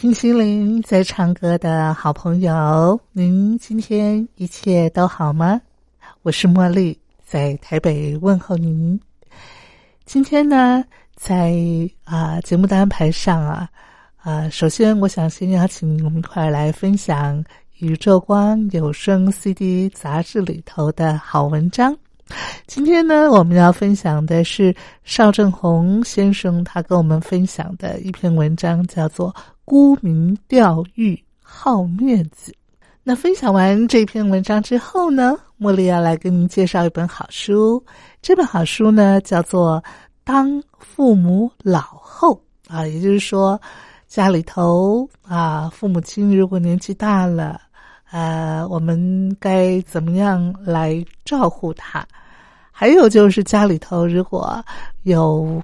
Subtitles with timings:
[0.00, 5.60] 听心灵在唱歌的好朋友，您今天一切都好吗？
[6.22, 6.96] 我是茉莉，
[7.26, 9.00] 在台北问候您。
[10.04, 10.84] 今天呢，
[11.16, 11.52] 在
[12.04, 13.68] 啊节目的安排上啊
[14.18, 17.42] 啊，首先我想先邀请我们一块来分享
[17.78, 21.92] 《宇宙光有声 CD》杂志里头的好文章。
[22.66, 29.34] 今天呢，我们要分享的是邵正红先生他跟我们分享的一篇文章，叫做。
[29.70, 32.54] 沽名钓誉好面子。
[33.02, 37.84] 那分享完这篇文章之后呢，茉莉要来跟您介绍一本好书。
[38.22, 39.76] 这本好书呢，叫做
[40.24, 42.42] 《当父母老后》
[42.74, 43.60] 啊，也就是说，
[44.06, 47.60] 家里头啊，父母亲如果年纪大了，
[48.10, 52.06] 呃，我们该怎么样来照顾他？
[52.70, 54.64] 还有就是家里头如果
[55.02, 55.62] 有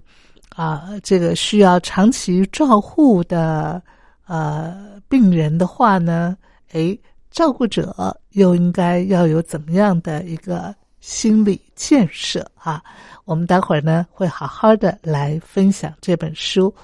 [0.55, 3.83] 啊，这个需要长期照护的。
[4.27, 6.35] 呃，病人的话呢，
[6.73, 6.97] 哎，
[7.31, 12.83] 照顾者又应该要有怎么样的一个心理建设啊？
[13.27, 16.75] 我们待会儿呢会好好的来分享这本书。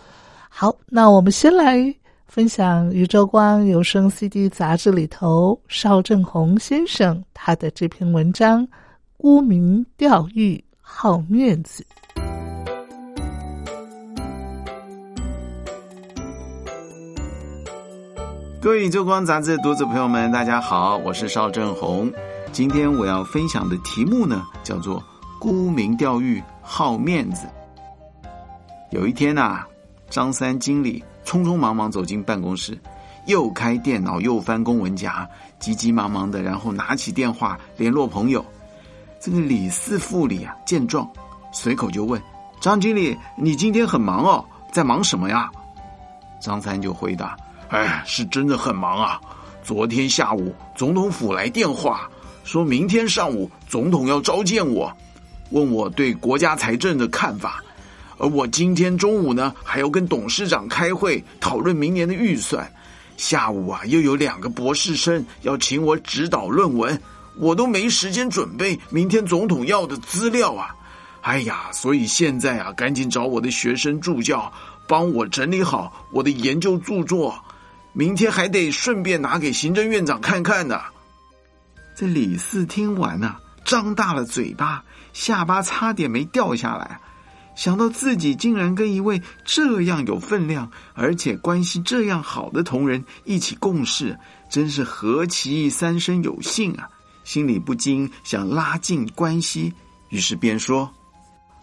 [0.51, 1.79] 好，那我们先来
[2.31, 8.65] 分享《宇宙光有声 CD》杂志里头邵正红先生他的这篇文章：
[9.17, 11.85] 沽名钓誉好面子。
[18.63, 22.09] 各位宇宙光杂志的读者朋友们，大家好，我是邵正红。
[22.53, 25.03] 今天我要分享的题目呢，叫做
[25.41, 27.49] “沽名钓誉好面子”。
[28.93, 29.65] 有一天呐，
[30.09, 32.79] 张三经理匆匆忙忙走进办公室，
[33.27, 38.45] 又开电脑又翻公文夹，急急忙忙的，然后拿起电话联络朋友。
[39.21, 41.09] 这个李四副理啊，见状
[41.53, 42.21] 随口就问
[42.61, 45.51] ：“张经理，你今天很忙哦，在忙什么呀？”
[46.41, 47.37] 张三就回答。
[47.69, 49.21] 哎，是真的很忙啊！
[49.63, 52.11] 昨天下午，总统府来电话，
[52.43, 54.93] 说明天上午总统要召见我，
[55.51, 57.63] 问我对国家财政的看法。
[58.21, 62.71] 而我今天中午呢，还要跟董事长开会讨论明年的预算。
[63.17, 67.01] 下午啊，又有两个博士生要请我指导论文，
[67.39, 70.77] 我都没时间准备明天总统要的资料啊！
[71.23, 74.53] 哎呀，所以现在啊，赶紧找我的学生助教
[74.87, 77.35] 帮我整理好我的研究著作。
[77.93, 80.81] 明天还得顺便拿给行政院长看看呢。
[81.97, 87.01] 这李四听完呢，张大了嘴巴，下巴差点没掉下来。
[87.61, 96.89] 想到自己竟然跟一位这样有分量，而且关系这样好的同仁一起共事，真是何其三生有幸啊！
[97.23, 99.75] 心里不禁想拉近关系，
[100.09, 100.91] 于是便说：“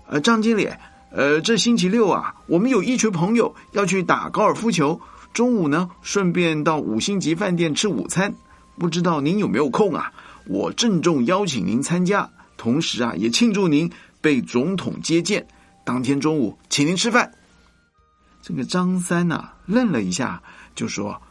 [0.06, 0.70] 呃，张经理，
[1.12, 5.02] 呃，这星期六啊，我们有一群朋友要去打高尔夫球。”
[5.34, 8.32] 中午呢，顺便到五星级饭店吃午餐，
[8.78, 10.14] 不知道您有没有空啊？
[10.46, 13.92] 我郑重邀请您参加，同时啊，也庆祝您
[14.22, 15.48] 被总统接见。
[15.88, 17.34] 当天中午请您吃饭。
[18.42, 20.44] 这个张三呐，愣了一下，
[20.76, 21.22] 就说：“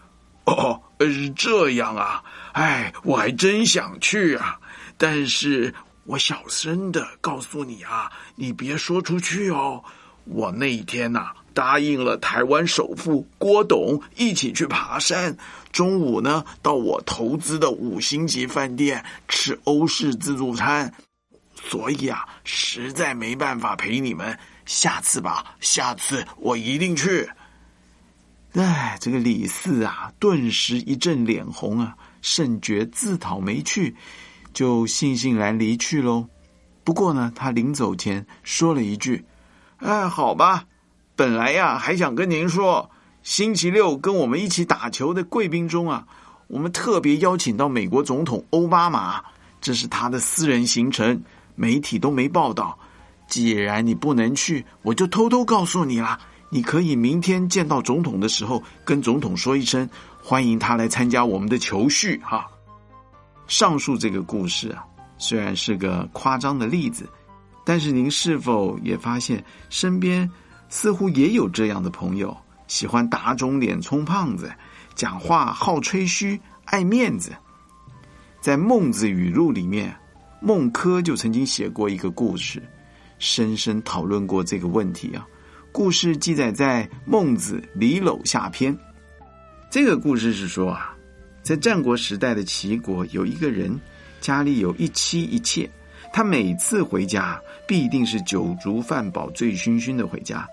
[0.48, 4.58] 哦，是这样啊，哎，我还真想去啊，
[4.96, 5.74] 但是
[6.04, 9.84] 我小声的告诉你啊，你别说出去哦。
[10.24, 15.34] 我那一天呐。”答应了台湾首富郭董一起去爬山，
[15.72, 20.92] 中午呢到我投资的五星级饭店吃欧式自助餐，
[21.68, 27.28] 所以啊实在没办法陪你们，下次吧，下次我一定去。
[28.52, 33.94] 哎，这个李四啊，顿时一阵脸红啊，甚觉自讨没趣，
[34.54, 36.26] 就悻悻然离去喽。
[36.84, 39.24] 不过呢，他临走前说了一句
[39.78, 40.64] ：“哎，好吧。”
[41.16, 42.90] 本来呀，还想跟您说，
[43.22, 46.06] 星期六跟我们一起打球的贵宾中啊，
[46.46, 49.22] 我们特别邀请到美国总统奥巴马，
[49.60, 51.20] 这是他的私人行程，
[51.56, 52.78] 媒体都没报道。
[53.26, 56.16] 既然你不能去，我就偷偷告诉你啦。
[56.48, 59.88] 你可以明天见到总统的时候，跟总统说一声，
[60.22, 62.46] 欢迎他来参加我们的球叙哈。
[63.48, 64.84] 上述这个故事啊，
[65.18, 67.08] 虽然是个夸张的例子，
[67.64, 70.30] 但是您是否也发现身边
[70.68, 72.36] 似乎也有这样的朋友，
[72.68, 74.52] 喜欢打肿脸充胖子，
[74.94, 77.32] 讲话好吹嘘，爱面子？
[78.40, 79.92] 在《孟子语录》里面，
[80.40, 82.62] 孟轲就曾经写过一个故事。
[83.18, 85.26] 深深讨论过这个问题啊！
[85.72, 88.74] 故事记载在《孟子·离娄下篇》。
[89.70, 90.94] 这个故事是说啊，
[91.42, 93.74] 在战国时代的齐国，有一个人
[94.20, 95.66] 家里有一妻一妾，
[96.12, 100.46] 他每次回家必定是酒足饭饱、醉醺醺的回家。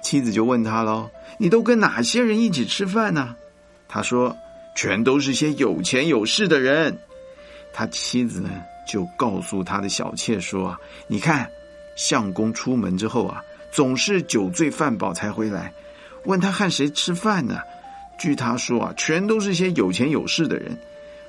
[0.00, 3.34] 妻子就问他喽：“你都跟哪些人一起吃饭呢？”
[3.88, 4.36] 他说
[4.76, 6.96] ：“全都是些有钱有势的人。”
[7.74, 8.48] 他妻子呢
[8.86, 11.50] 就告诉他的小妾说：“啊，你看。”
[11.96, 13.42] 相公出门之后啊，
[13.72, 15.72] 总是酒醉饭饱才回来。
[16.26, 17.58] 问他和谁吃饭呢？
[18.18, 20.76] 据他说啊，全都是些有钱有势的人。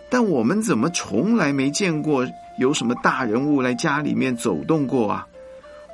[0.10, 2.28] 但我们怎么从来没见过
[2.58, 5.26] 有什么大人物来家里面走动过啊？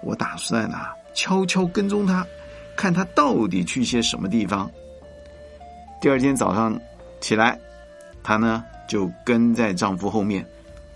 [0.01, 2.25] 我打算啊，悄悄跟踪他，
[2.75, 4.67] 看他到底去些什么地方。
[6.01, 6.75] 第二天早上
[7.21, 7.59] 起来，
[8.23, 10.43] 她呢就跟在丈夫后面，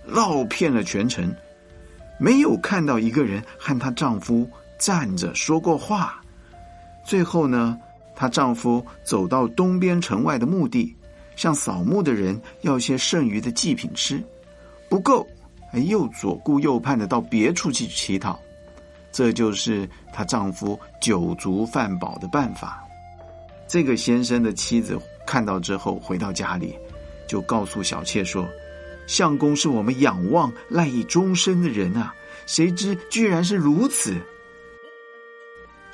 [0.07, 1.33] 绕遍了全城。
[2.19, 4.49] 没有看到一个人和她丈夫
[4.79, 6.19] 站着说过话。
[7.05, 7.77] 最后呢，
[8.15, 10.95] 她丈夫走到东边城外的墓地，
[11.35, 14.23] 向扫墓的人要些剩余的祭品吃，
[14.89, 15.27] 不够，
[15.87, 18.39] 又左顾右盼的到别处去乞讨。
[19.11, 22.83] 这就是她丈夫酒足饭饱的办法。
[23.67, 26.75] 这个先生的妻子看到之后，回到家里，
[27.27, 28.47] 就告诉小妾说。
[29.07, 32.13] 相公是我们仰望赖以终身的人啊，
[32.45, 34.15] 谁知居然是如此。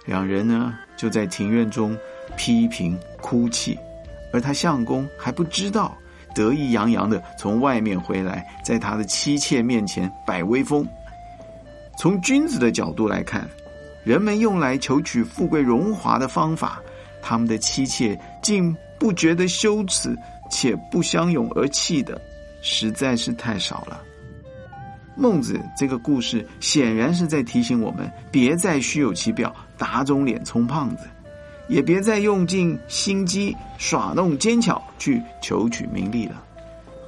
[0.06, 1.98] 两人呢就在庭院中
[2.36, 3.78] 批评哭泣，
[4.34, 5.96] 而他相公还不知道，
[6.36, 10.86] 得意洋洋的从外面回来，在他的妻妾面前摆威风。
[11.98, 13.48] 从君子的角度来看，
[14.04, 16.82] 人们用来求取富贵荣华的方法，
[17.22, 20.18] 他们的妻妾竟不觉得羞耻，
[20.50, 22.20] 且不相拥而泣的。
[22.64, 24.02] 实在是太少了。
[25.16, 31.06] 孟子这个故事显然是在提醒我们，别再虚有其表、打肿脸充胖子，
[31.68, 36.44] 也别再用尽心机耍弄奸巧去求取名利了。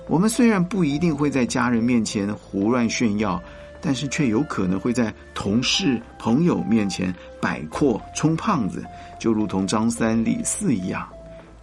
[0.07, 3.41] 我们虽然不一定会在家人面前胡乱炫耀，
[3.81, 7.11] 但是却有可能会在同事、朋友面前
[7.41, 8.85] 摆阔充胖子，
[9.17, 11.09] 就如同张三李四一样。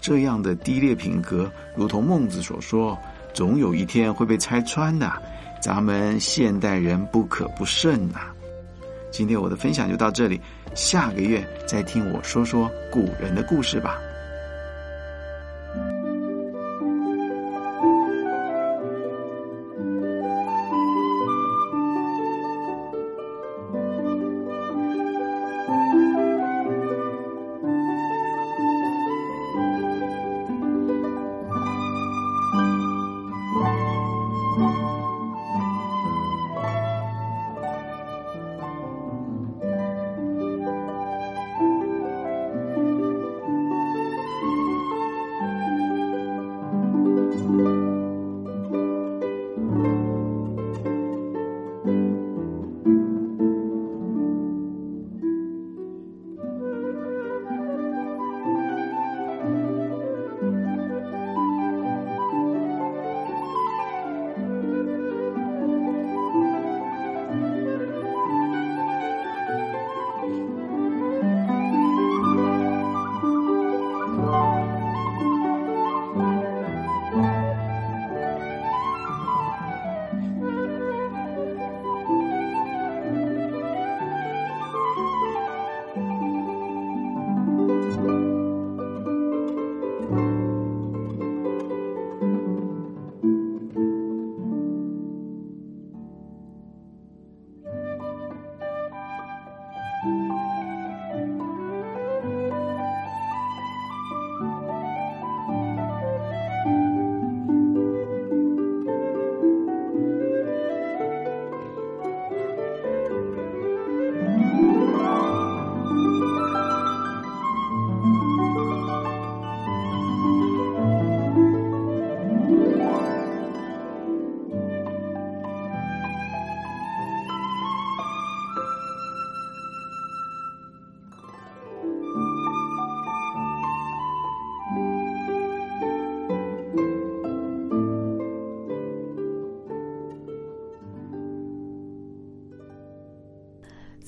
[0.00, 2.98] 这样的低劣品格，如同孟子所说。
[3.32, 5.10] 总有一天会被拆穿的，
[5.60, 8.20] 咱们现代人不可不慎呐。
[9.10, 10.40] 今天我的分享就到这里，
[10.74, 13.98] 下个月再听我说说古人的故事吧。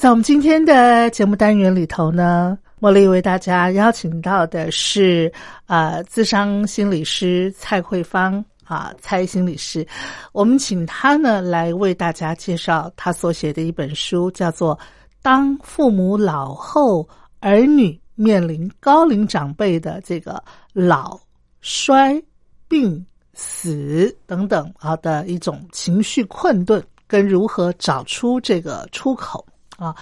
[0.05, 5.33] 在我们今天的节目单元里头呢，茉莉为大家邀请到的是
[5.65, 9.87] 呃，智商心理师蔡慧芳啊，蔡心理师，
[10.33, 14.77] 我们请他呢来为大家介绍他所写的一本书，叫做
[15.23, 17.09] 《当父母老后，
[17.41, 20.45] 儿女面临高龄长辈的这个
[20.75, 21.19] 老
[21.63, 22.23] 衰
[22.69, 29.43] 病死等等啊的一种情绪困顿，跟如何找出这个出口。
[29.85, 29.95] 啊，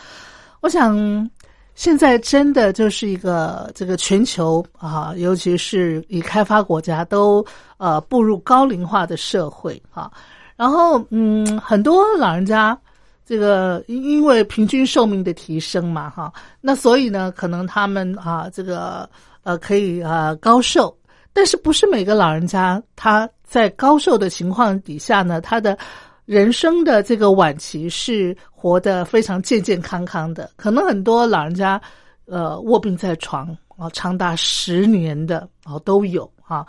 [0.61, 1.29] 我想
[1.75, 7.45] 现在真的就是一个这个全球啊，尤其是以开发国家都
[7.79, 10.09] 呃步入高龄化的社会啊。
[10.55, 12.79] 然后嗯，很多老人家
[13.27, 19.09] 这个因为平均寿命的提升嘛哈，那所以呢，可能他们啊这个
[19.43, 20.97] 呃可以啊高寿，
[21.33, 25.77] 但是不是每个老人家他在高寿的情况底下呢，他的。
[26.25, 31.81] 人生的这个晚期是活得非常健健康康的，可能很多老人家，
[32.27, 36.65] 呃，卧病在床啊，长达十年的啊都有啊。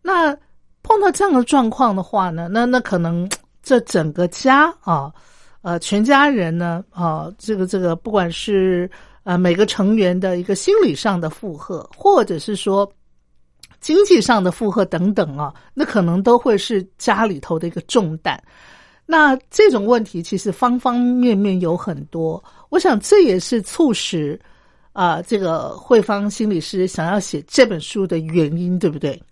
[0.00, 0.36] 那
[0.82, 3.28] 碰到这样的状况的话呢，那那可能
[3.62, 5.12] 这整个家啊，
[5.62, 8.88] 呃，全家人呢啊，这个这个，不管是
[9.24, 12.88] 呃每个成员的一个心理上的负荷，或者是说
[13.80, 18.40] 经济上的负荷等等啊，那可能都会是家里头的一个重担。
[19.06, 24.40] 那这种问题其实方方面面有很多，我想这也是促使
[24.94, 29.22] 啊这个慧芳心理师想要写这本书的原因，对不对？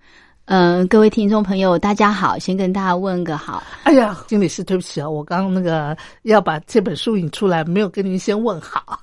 [0.45, 3.63] 嗯，各位听众朋友，大家好，先跟大家问个好。
[3.85, 8.99] 哎呀，心理师，对不起啊，我刚刚那个要把这本书引出来，没有跟您先问好。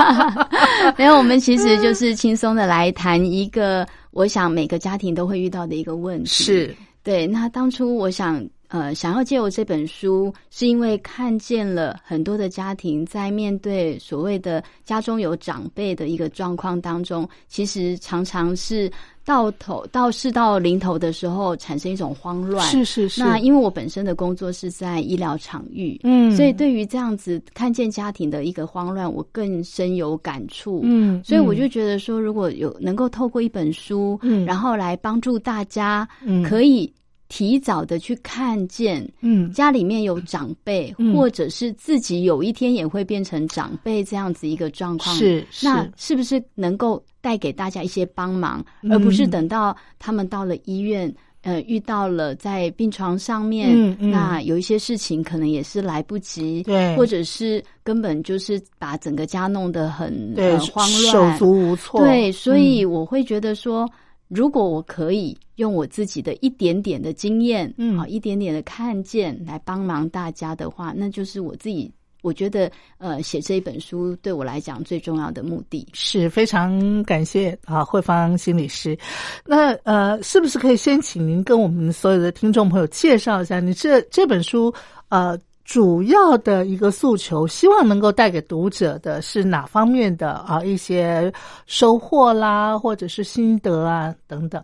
[0.96, 6.30] 没有，我们其实就是轻松的来谈一个，我想每个家庭都会遇到的一个问题。
[6.30, 7.26] 是对。
[7.26, 8.42] 那当初我想。
[8.74, 18.90] 呃，想要借由这本书，是因为看见了很多的家庭在面对所谓的家中有长辈的一个状况当中，其实常常是
[19.24, 22.66] 到头到事到临头的时候，产生一种慌乱。
[22.66, 23.20] 是是是。
[23.20, 30.80] 那因为我本身的工作是在医疗场域，嗯，所以对于这样子看见家庭的一个慌乱，我更深有感触。
[30.82, 36.92] 嗯，所以我就觉得说，如果有能够透过一本书，嗯，然后来帮助大家，嗯，可以。
[37.34, 46.14] 提早的去看见，嗯，家里面有长辈，或者是自己有一天也会变成长辈这样子一个状况，是那是。
[46.14, 51.12] 不是能够带给大家一些帮忙，而不是等到他们到了医院，
[51.42, 63.90] 呃，遇到了在病床上面，嗯那有一些事情可能也是来不及，对，或者是根本就是把整个家弄得很很慌乱，手足无措，对，所以我会觉得说。
[64.28, 78.98] 如果我可以用我自己的一点点的经验，嗯，好一点点的看见来帮忙大家的话，那就是我自己我觉得呃写这一本书对我来讲最重要的目的是非常感谢啊慧芳心理师。
[79.44, 84.72] 那呃，是不是可以先请您跟我们所有的听众朋友介绍一下你这这本书
[85.08, 85.38] 呃？
[85.64, 91.32] 主要的一个诉求，希望能够带给读者的是哪方面的啊一些
[91.66, 94.62] 收获啦，或者是心得啊等等。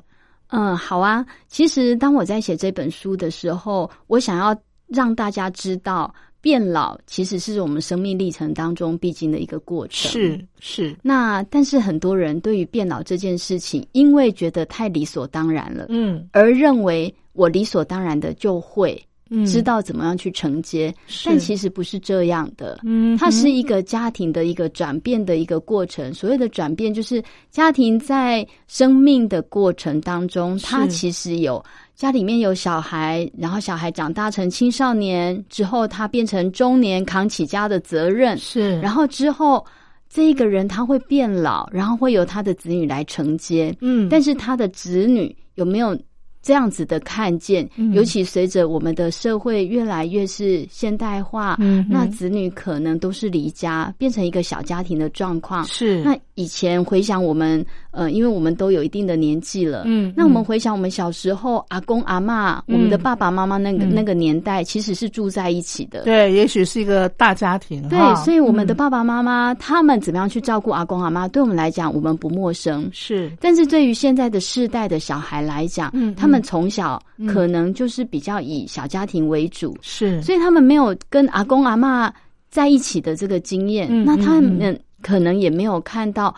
[0.48, 1.24] 嗯，好啊。
[1.48, 4.54] 其实当我在写这本书的时候，我想要
[4.88, 10.10] 让大家知道，变老其实是我们生命历程当中必经的一个过程。
[10.10, 10.94] 是是。
[11.02, 19.02] 那但是很多人对于变老这件事情，因为觉得太理所当然了，嗯，而认为我理所当然的就会。
[19.46, 20.92] 知道怎么样去承接，
[21.24, 22.80] 但其实不是这样的。
[22.82, 26.12] 嗯，它是一个家庭的一个转变的一个过程。
[26.12, 38.36] 所谓的转变，就是家庭在生命的过程当中，它其实有家里面有小孩，然后小孩长大成青少年之后，他变成中年，扛起家的责任。
[38.36, 39.64] 是，然后之后
[40.08, 43.72] 这一个人他会变老，然后会由他的子女来承接。
[43.80, 45.96] 嗯，但是他的子女有没有？
[46.42, 51.56] 这样子的看见，尤其随着我们的社会越来越是现代化，
[51.88, 55.64] 那子女可能都是离家，变成一个小家庭的状况。
[55.64, 56.02] 是。
[56.02, 66.04] 那以前回想我们，呃，因为我们都有一定的年纪了，嗯，那我们回想我们小时候，阿公阿妈，我们的爸爸妈妈那个那个年代，其实是住在一起的。
[66.04, 67.86] 对，也许是一个大家庭。
[67.90, 72.88] 对，所以我们的爸爸妈妈他们怎么样去照顾阿公阿妈，对我们来讲，我们不陌生。
[72.90, 82.10] 是，但是对于现在的世代的小孩来讲，嗯，他们从小可能就是比较以小家庭为主，是，所以他们没有跟阿公阿妈
[82.50, 86.34] 在一起的这个经验，那他们可能也没有看到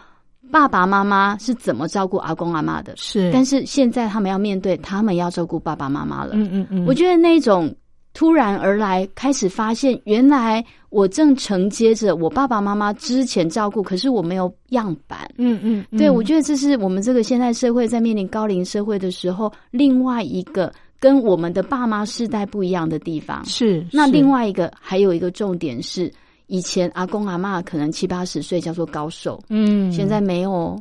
[0.51, 3.31] 爸爸妈妈是怎么照顾阿公阿妈的，是。
[3.33, 7.75] 但是现在他们要面对，他们要照顾爸爸妈妈了，嗯嗯嗯，我觉得那种
[8.13, 15.21] 突然而来，开始发现原来我正承接着我爸爸妈妈之前照顾，可是我没有样板。
[15.39, 23.43] 嗯嗯，对，我觉得这是我们这个现代社会在面临高龄社会的时候，另外一个跟我们的爸妈世代不一样的地方。
[23.47, 26.13] 是那另外一个还有一个重点是，
[26.53, 30.79] 以前阿公阿嬷可能七八十岁叫做高寿，嗯，现在没有。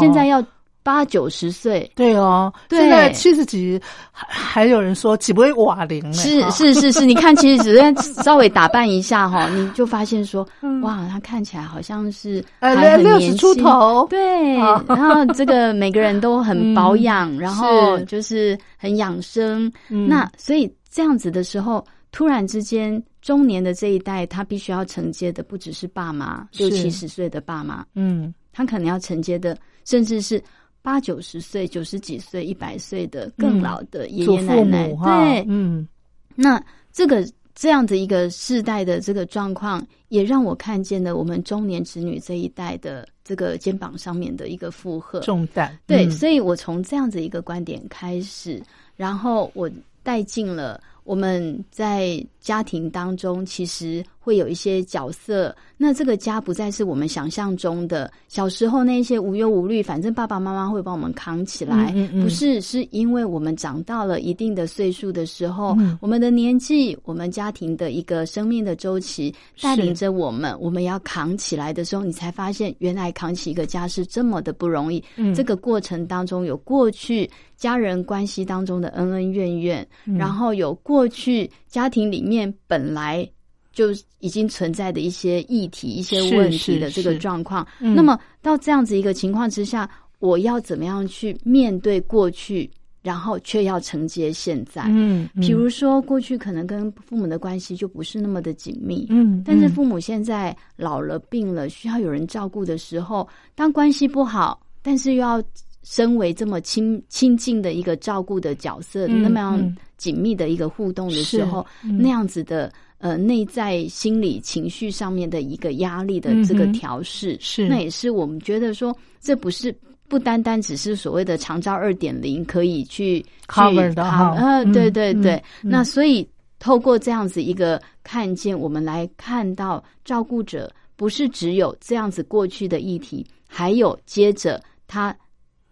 [0.00, 0.42] 现在要
[0.82, 1.88] 八九十岁。
[1.94, 2.78] 对哦，对。
[2.78, 3.78] 现在七十几
[4.10, 6.14] 还还有人说几不会瓦龄呢？
[6.14, 10.80] 是是是是，你看，其实只是 稍微打扮一下哈，你就发现说，嗯。
[10.80, 14.82] 哇，他看起来好像是呃还很六年十出轻，头，对，啊。
[14.88, 19.70] 然后这个每个人都很 保养，然后就是很养生。
[19.90, 20.08] 嗯。
[20.08, 28.34] 那所以这样子的时候，突然之间，中年的这一代，他必须要承接的不只是爸妈，六七十岁的爸妈，嗯。
[28.54, 30.42] 他可能要承接的，甚至是
[30.82, 34.88] 八九十岁、九十几岁、一百岁的更嗯老的爷爷奶奶。
[35.02, 35.88] 对，嗯。
[36.34, 36.62] 那
[36.92, 45.20] 这个这样的一个世代的这个状况，也让我看见了我们中年子女这一代的这个肩膀上面的一个负荷。
[45.20, 46.10] 重担，对，嗯。
[46.10, 48.62] 所以我从这样子一个观点开始，
[48.96, 49.70] 然后我
[50.02, 55.54] 带进了我们在家庭当中，其实会有一些角色。
[55.78, 61.92] 那这个家不再是我们想象中的小时候那些无忧无虑，反正爸爸妈妈会帮我们扛起来。
[61.94, 75.02] 嗯嗯嗯不是，是因为我们长到了一定的岁数的时候，嗯我们的年纪，我们家庭的一个生命的周期带领着我们，我们要扛起来的时候，你才发现原来扛起一个家是这么的不容易。
[75.16, 83.28] 嗯这个过程当中有过去家人关系当中的恩恩怨怨，嗯然后有过去家庭里面本来
[83.72, 83.86] 就
[84.20, 87.66] 已经存在的一些议题、一些问题的这个状况。
[87.80, 92.70] 嗯那么到这样子一个情况之下，我要怎么样去面对过去，
[93.02, 94.82] 然后却要承接现在？
[94.88, 105.42] 嗯，嗯比如说，过去可能跟父母的关系就不是那么的紧密，嗯，嗯但是父母现在老了、病了，需要有人照顾的时候，当关系不好，但是又要
[105.82, 117.68] 身为这么亲亲近的一个照顾的角色，嗯那么样嗯紧密的一个互动的时候，嗯那样子的呃内在心理情绪上面的一个压力的这个调试，是。
[117.68, 119.74] 那也是我们觉得说，这不是。
[120.08, 124.34] 不单单只是所谓的长照二点零可以去 Cover 去的哈。
[124.36, 125.70] 呃，嗯对对对，嗯。
[125.70, 135.16] 那所以透过这样子一个看见，我们来看到照顾者不是只有这样子过去的议题，还有接着他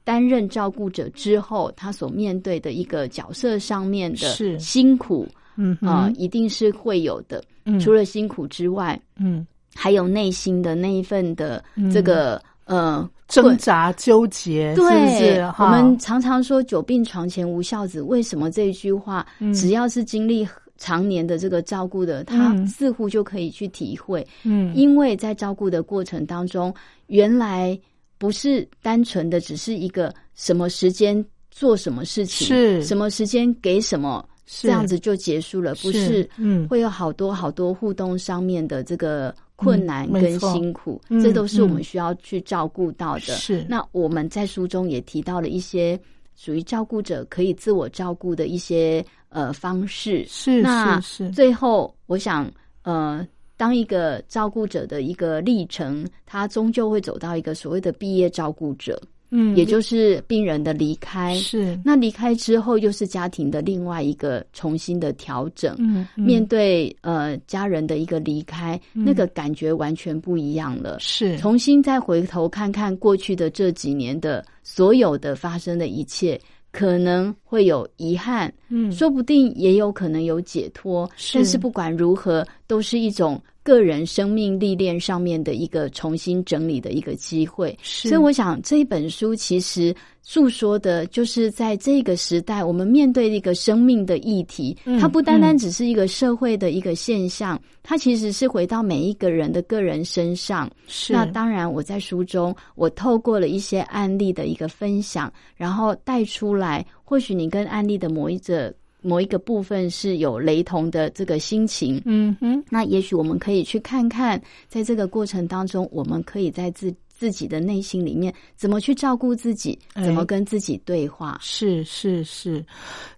[0.05, 4.59] 担任照顾者之后，他所面对的一个角色上面的是。
[4.59, 7.43] 辛苦嗯啊、哼一定是会有的。
[7.65, 7.79] 嗯。
[7.79, 9.47] 除了辛苦之外，嗯。
[9.75, 11.91] 还有内心的那一份的嗯。
[11.91, 15.41] 这个、呃挣扎纠结，对，是？
[15.41, 15.71] 我哈。
[15.71, 19.53] 们常常说“久病床前无孝子”，为什么这一句话，嗯。
[19.55, 22.67] 只要是经历常年的这个照顾的，他嗯。
[22.67, 24.75] 似乎就可以去体会，嗯。
[24.75, 26.75] 因为在照顾的过程当中，
[27.07, 27.79] 原来
[28.21, 32.85] 不是单纯的只是一个什么时间做什么事情，是。
[32.85, 34.69] 什么时间给什么，是。
[34.69, 36.31] 这样子就结束了，不是是？
[36.37, 36.69] 嗯。
[36.69, 41.83] 会有好多好多互动上面的这个困难跟辛苦，嗯这都是我们嗯。
[41.85, 43.21] 需要去照顾到的。
[43.21, 43.65] 是。
[43.67, 45.99] 那我们在书中也提到了一些
[46.37, 50.27] 属于照顾者可以自我照顾的一些呃方式。
[50.29, 51.31] 是那是是。
[51.31, 52.53] 最后，我想
[52.83, 53.27] 呃，
[53.61, 58.99] 当一个照顾者的一个历程，他终究会走到一个所谓的毕业照顾者，
[59.31, 61.35] 嗯也就是病人的离开。
[61.35, 65.77] 是那离开之后，又是家庭的另外一个重新的调整。
[65.79, 70.99] 嗯嗯面对呃家人的一个离开，那个感觉完全不一样了。
[70.99, 76.41] 是重新再回头看看过去的这几年的所有的发生的一切，
[76.73, 81.07] 可能会有遗憾，嗯说不定也有可能有解脱。
[81.15, 87.77] 是但是不管如何，都是一种个人生命历练上面的一个重新整理的一个机会。
[87.83, 100.71] 是所以我想这一本书其实诉说的就是在这个时代，我们面对一个生命的议题，嗯它不单单嗯只是一个社会的一个现象，它其实是回到每一个人的个人身上。
[100.87, 112.01] 是那当然，我在书中我透过了一些案例的一个分享，然后带出来，或许你跟案例的某一个某一个部分是有雷同的这个心情。
[112.05, 121.39] 嗯哼那也许我们可以去看看，在这个过程当中，我们可以在自自己的内心里面怎么去照顾自己，哎怎么跟自己对话。
[121.43, 122.65] 是是是，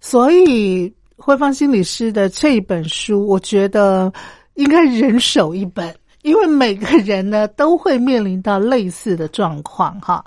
[0.01, 4.11] 所以慧芳心理师的这一本书，我觉得
[4.55, 10.23] 应该人手一本，因为每个人呢都会面临到类似的状况哈。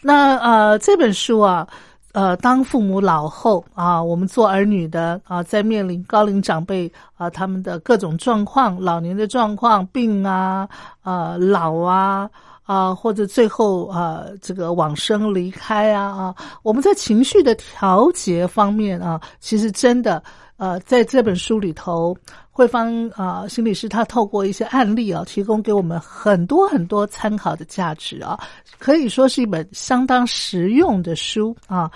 [0.00, 1.68] 那呃，这本书啊，
[2.12, 10.68] 呃，当父母老后啊，我们做儿女的啊，在面临高龄长辈啊他们的各种状况、老年的状况、病啊、
[11.02, 12.28] 啊老啊
[12.64, 20.22] 啊，或者最后啊这个往生离开啊啊，我们在情绪的调节方面啊，其实真的
[20.58, 22.14] 呃，在这本书里头。
[22.50, 28.36] 慧芳啊，心理师他透过一些案例啊，提供给我们很多很多参考的价值啊，
[28.80, 31.88] 可以说是一本相当实用的书啊。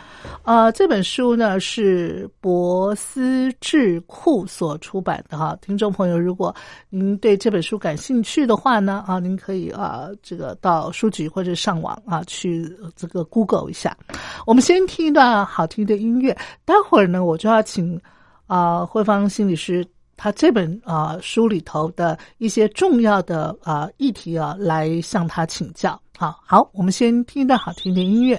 [0.44, 5.58] 呃，这本书呢是博思智库所出版的哈。
[5.60, 6.54] 听众朋友，如果
[6.90, 13.96] 您对这本书感兴趣的话呢，啊，您可以啊这个到书局或者上网啊去这个 Google 一下。
[14.46, 18.00] 我们先听一段好听的音乐，待会儿呢我就要请
[18.52, 19.82] 啊慧芳心理师。
[20.14, 26.00] 他这本啊书里头的一些重要的啊议题啊，来向他请教。
[26.16, 28.38] 好好，我们先听一段好听的音乐。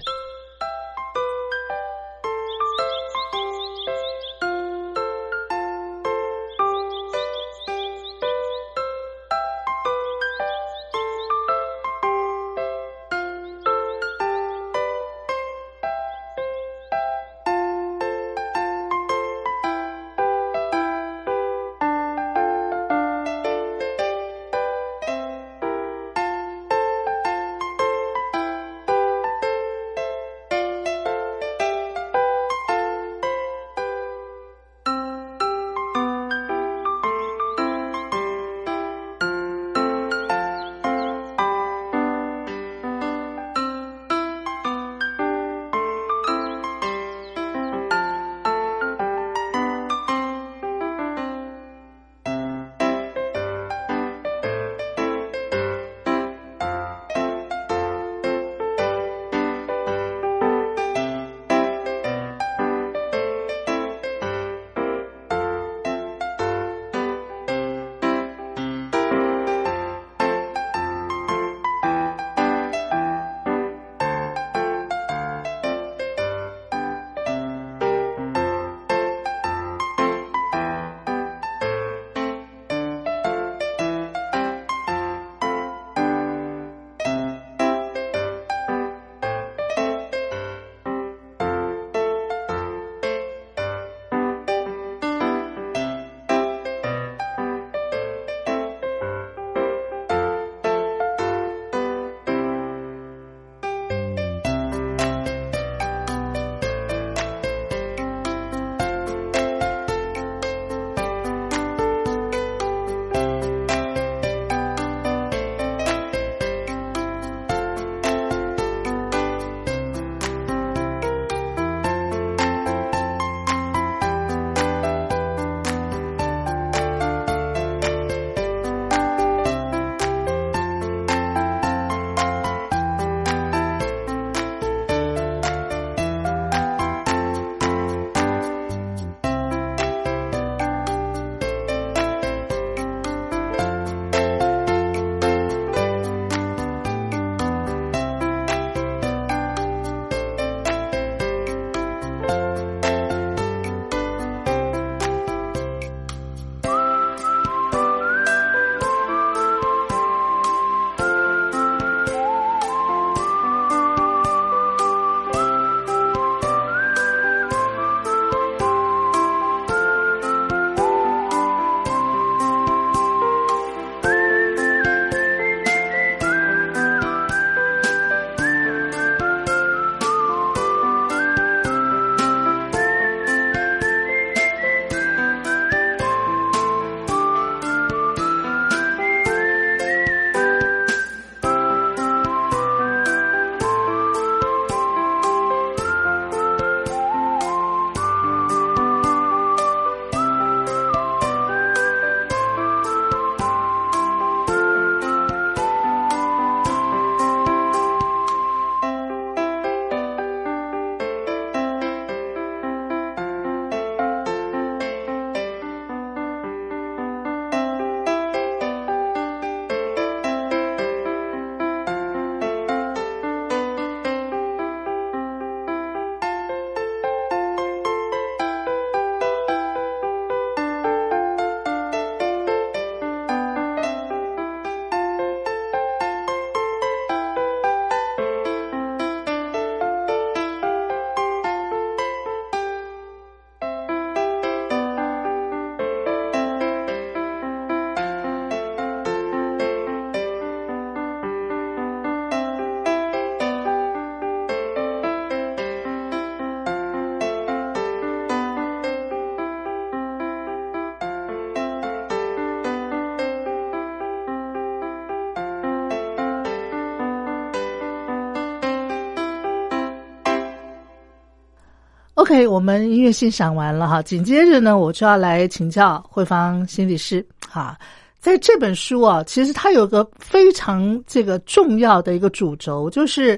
[272.23, 277.77] OK，我们音乐欣赏完了哈，紧接着呢，我就要来请教慧芳心理师哈。
[278.17, 283.37] 在这本书啊，其实它有个非常这个重要的一个主轴，就是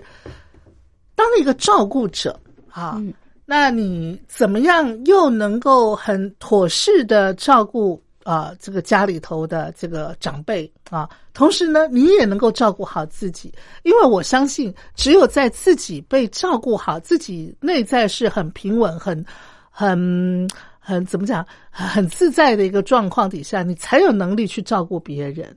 [1.16, 3.02] 当一个照顾者啊，
[3.44, 11.10] 那你怎么样又能够很妥适的照顾啊这个家里头的这个长辈啊？
[11.34, 13.50] 同时呢，你也能够照顾好自己，
[13.84, 19.26] 因为我相信，只有在自己被照顾好，自己内在是很平稳、很
[19.70, 20.46] 很。
[20.88, 25.52] 很怎么讲，很自在的一个状况底下，你才有能力去照顾别人。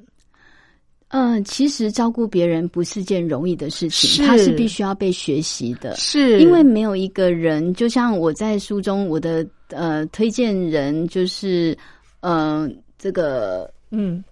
[1.08, 5.94] 嗯，其实照顾别人不是件容易的事情，它是必须要被学习的。
[5.96, 11.76] 是因为没有一个人，就像我在书中我的呃推荐人就是
[12.20, 14.22] 嗯这个嗯。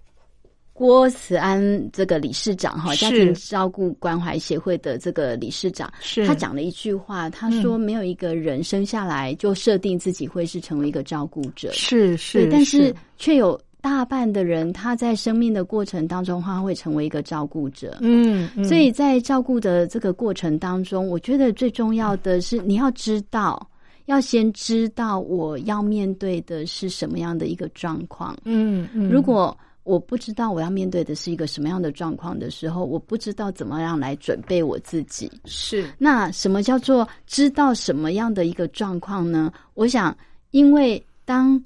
[0.73, 5.91] 郭慈安这个理事长哈，家庭照顾关怀协会的这个理事长，
[6.27, 17.97] 他讲了一句话，他说：“没有一个人生下来就设定自己会是成为一个照顾者，是是，但是却有大半的人他在生命的过程当中，他会成为一个照顾者。
[18.01, 23.67] 嗯，所以在照顾的这个过程当中，我觉得最重要的是你要知道，
[24.07, 28.35] 要先知道我要面对的是什么样的一个状况。
[28.43, 29.57] 嗯嗯，如果。
[29.87, 35.31] 我不知道我要面对的是一个什么样的状况的时候，我不知道怎么样来准备我自己。
[35.45, 39.49] 是那什么叫做知道什么样的一个状况呢？
[39.75, 40.13] 我想，
[40.51, 41.57] 因为当。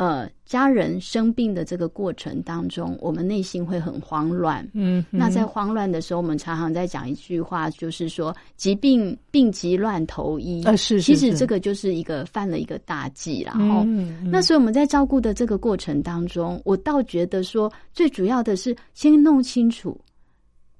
[0.00, 4.66] 呃，家人生病的这个过程当中，我们内心会很慌乱。
[4.72, 10.64] 嗯，那在慌乱的时候，我们常常在讲一句话，就是说“疾病病急乱投医”。
[10.64, 13.42] 啊，是，其实这个就是一个犯了一个大忌。
[13.42, 13.84] 然后，
[14.24, 20.00] 那所以我们在照顾的这个过程当中，我倒觉得说，最主要的是先弄清楚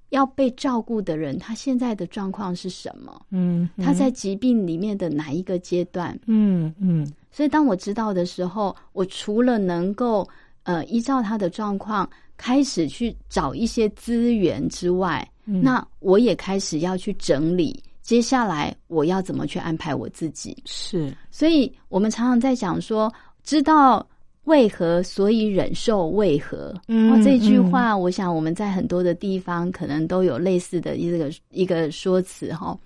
[0.09, 3.21] 要被照顾的人他现在的状况是什么。
[3.29, 6.19] 嗯，他在疾病里面的哪一个阶段？
[6.27, 7.07] 嗯嗯。
[7.31, 10.29] 所以，当我知道的时候，我除了能够
[10.65, 20.57] 呃依照他的状况开始去找一些资源之外，那我也开始要去整理接下来我要怎么去安排我自己。
[20.65, 23.13] 是，所以我们常常在讲说，
[23.45, 24.05] 知道
[24.45, 26.75] 为何，所以忍受为何。
[26.89, 32.77] 嗯，这句话，我想我们在很多的地方可能都有类似的一个一个说辞哈。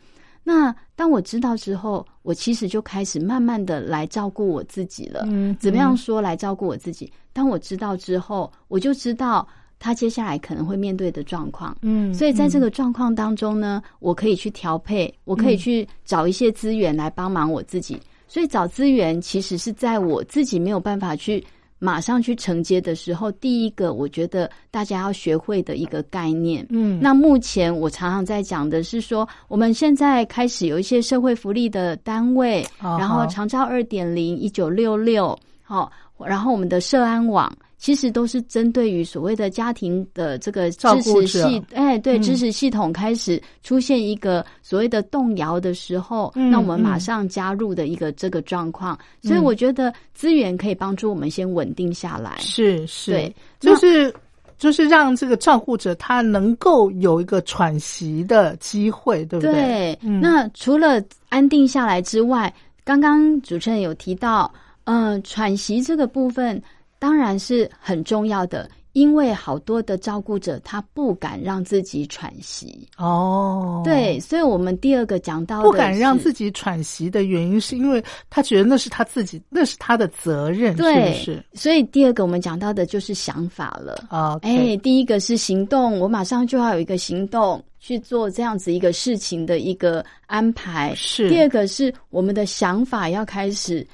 [0.47, 5.25] 那当我知道之后，我其实就开始慢慢的来照顾我自己了。
[5.27, 7.11] 嗯，怎么样说来照顾我自己？
[7.33, 11.77] 当我知道之后，我就知道他接下来可能会面对的状况。
[11.81, 17.99] 嗯，所以在这个状况当中呢，我可以去调配，我可以去找一些资源来帮忙我自己。
[18.29, 21.43] 所以找资源其实是在我自己没有办法去。
[21.85, 35.93] 马上去承接的时候，第一个我觉得大家要学会的一个概念，嗯，那目前我常常在讲的是说，我们现在开始有一些社会福利的单位，然后长照二点零、一九六六，好，
[36.25, 37.55] 然后我们的社安网。
[37.85, 48.99] 其实都是针对于所谓的家庭的这个支持系，哎，对，支持系统开始出现一个所谓的动摇的时候，那我们马上加入的一个这个状况。
[49.23, 52.39] 所以我觉得资源可以帮助我们先稳定下来。
[52.39, 54.11] 是是，对，就是
[54.57, 59.53] 就是让这个照顾者他能够有一个喘息的机会，对不对？
[59.53, 59.99] 对。
[60.23, 62.51] 那除了安定下来之外，
[62.83, 64.51] 刚刚主持人有提到，
[64.85, 66.59] 嗯，喘息这个部分。
[67.05, 73.83] 当然是很重要的，因为好多的照顾者他不敢让自己喘息哦。
[73.85, 81.45] 对，所以我们第二个讲到不敢让自己喘息的原因，是因为他觉得那是他自己，那是他的责任，是不是？
[81.53, 84.39] 所以第二个我们讲到的就是想法了啊。
[84.41, 90.95] 哎，第一个是行动，我马上就要有一个行动去做这样子一个事情的一个安排。
[90.95, 93.87] 是第二个是我们的想法要开始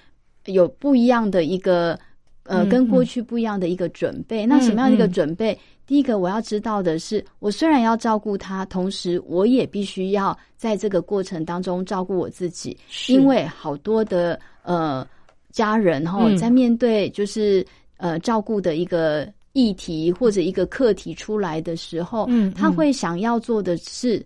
[0.44, 1.98] 有不一样的一个。
[2.44, 4.44] 呃，跟过去不一样的一个准备。
[4.46, 5.57] 那什么样的一个准备？
[5.87, 12.76] 第一个我要知道的是，我虽然要照顾他，同时我也必须要在这个过程当中照顾我自己。
[13.09, 15.07] 因为好多的呃
[15.50, 24.24] 家人哈，在面对就是呃照顾的一个议题或者一个课题出来的时候，嗯，他会想要做的是，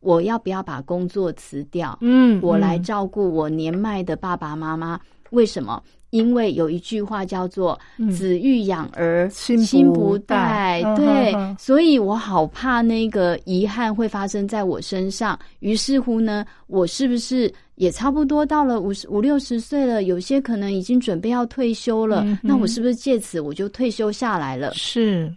[0.00, 1.96] 我要不要把工作辞掉？
[2.02, 5.00] 嗯，我来照顾我年迈的爸爸妈妈。
[5.30, 5.82] 为什么？
[6.10, 7.78] 因为有一句话叫做
[8.10, 15.38] “子欲养而亲不待”，对，所以我好怕那个遗憾会发生在我身上。
[15.60, 20.04] 于是乎呢，我是不是也差不多到了五十五六十岁了？
[20.04, 24.72] 有些可能已经准备要退休了，那我是不是借此我就退休下来了？
[24.74, 25.30] 是，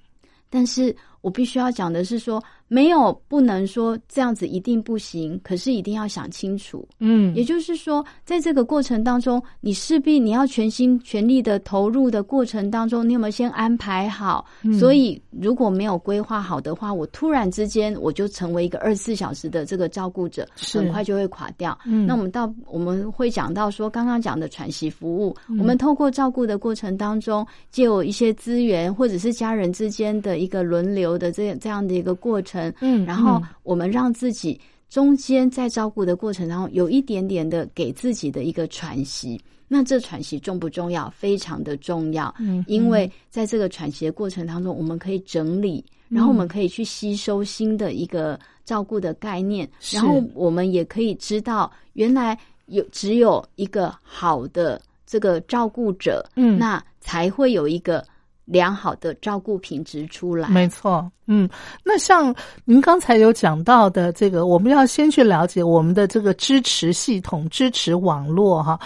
[0.50, 2.42] 但是我必须要讲的是说，
[2.74, 6.88] 没有不能说这样子一定不行，可是一定要想清楚。
[7.00, 14.46] 嗯，也就是说，在这个过程当中，你势必你要全心全力的投入的过程当中，你有没有先安排好？
[14.64, 21.78] 嗯所以如果没有规划好的话，我突然之间我就成为一个二十四小时的这个照顾者，是很快就会垮掉。
[21.86, 39.39] 嗯那我们到我们会讲到说，刚刚讲的喘息服务，嗯我们透过照顾的过程当中，借有一些资源，或者是家人之间的一个轮流的这这样的一个过程，嗯然后嗯我们让自己中间在照顾的过程当中有一点点的给自己的一个喘息。
[39.74, 41.10] 那这喘息重不重要？
[41.12, 42.62] 非常的重要，嗯。
[42.67, 49.95] 因为在这个喘息的过程当中，我们可以整理，然后我们可以去吸收新的一个照顾的概念，是。
[49.95, 56.58] 然后我们也可以知道，原来有只有一个好的这个照顾者，嗯。
[56.60, 58.06] 那才会有一个
[58.52, 60.50] 良好的照顾品质出来。
[60.50, 61.50] 没错，嗯，
[61.86, 62.36] 那像
[62.66, 68.78] 您刚才有讲到的这个，我们要先去了解我们的这个支持系统、支持网络哈。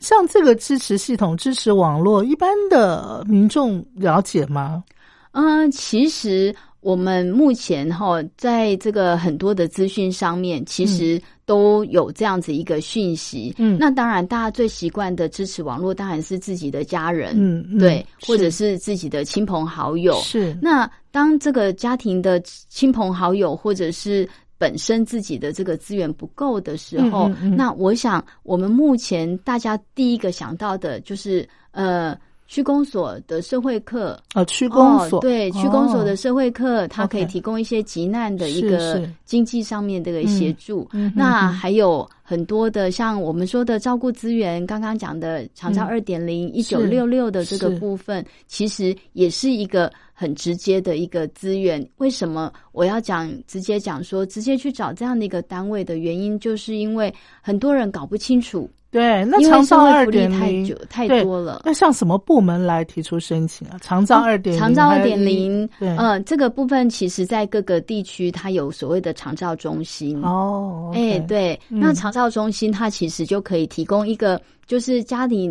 [0.00, 4.84] 像这个支持系统、支持网络，一般的民众了解吗？
[5.32, 13.52] 嗯，其实我们目前哈，在这个很多的资讯上面，其实都有这样子一个讯息。
[13.58, 20.14] 嗯那当然，大家最习惯的支持网络，当然是自己的家人，嗯，嗯对，或者是自己的亲朋好友。
[20.22, 32.16] 是那当这个家庭的亲朋好友，或者是本身自己的这个资源不够的时候，嗯嗯嗯那我想我们目前大家第一个想到的就是呃。
[32.46, 40.88] 区公所的社会课，啊区公所、哦、对区公所的社会课，它可以提供一些急难的一个经济上面的一个协助。
[41.14, 41.52] 那嗯。
[41.52, 45.88] 还有很多的像我们说的照顾资源，刚刚讲的长照嗯。
[45.88, 51.84] 二点零、一九六六的这个部分，其实也是一个很直接的一个资源。
[51.96, 61.62] 为什么我要讲直接讲说直接去找这样的一个单位的原因，就是因为很多人搞不清楚，对，那长照二点零太久太多了。
[61.64, 63.76] 那像什么部门来提出申请啊？
[63.82, 70.22] 长照二点零，长照二点零，对，呃，这个部分其实在各个地区它有所谓的长照中心。
[70.22, 75.48] 哦，哎、对，嗯那长照中心它其实就可以提供一个，就是家里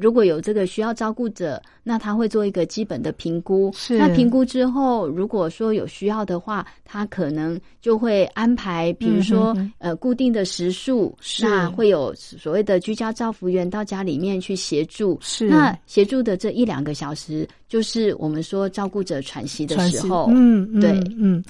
[0.00, 3.72] 如果有这个需要照顾者，那他会做一个基本的评估。
[3.74, 15.18] 是那评估之后，如果说有需要的话，他可能就会安排，比如说、呃固定的时数，那会有所谓的居家照服员到家里面去协助。
[15.22, 20.26] 是那协助的这一两个小时，就是我们说照顾者喘息的时候。
[20.30, 21.42] 嗯，嗯对嗯。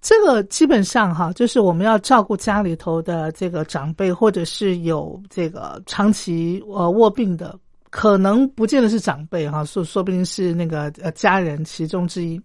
[0.00, 7.58] 这个基本上哈，就是我们要照顾家里头的这个长辈，或者是有这个长期呃卧病的，
[7.90, 12.40] 可能不见得是长辈哈，说说不定是那个呃家人其中之一。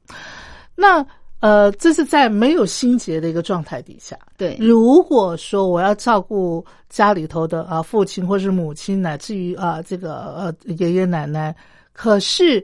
[0.76, 1.06] 那
[1.40, 4.16] 呃，这是在没有心结的一个状态底下。
[4.38, 11.56] 对，如果说我要照顾家里头的啊父亲或是母亲，乃至于啊这个呃爷爷奶奶，
[11.94, 12.64] 可是